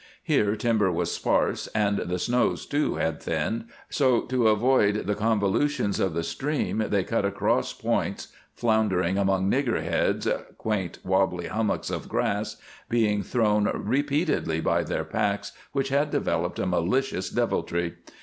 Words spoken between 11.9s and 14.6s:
of grass being thrown repeatedly